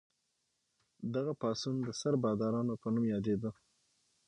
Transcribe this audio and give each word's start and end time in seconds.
دغه 1.13 1.31
پاڅون 1.41 1.75
د 1.83 1.89
سربدارانو 2.01 2.73
په 2.81 2.87
نوم 2.93 3.03
یادیده. 3.13 3.49